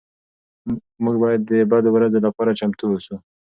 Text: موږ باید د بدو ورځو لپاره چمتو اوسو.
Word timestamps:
موږ 1.03 1.15
باید 1.23 1.41
د 1.49 1.51
بدو 1.71 1.89
ورځو 1.93 2.19
لپاره 2.27 2.57
چمتو 2.59 2.83
اوسو. 2.91 3.15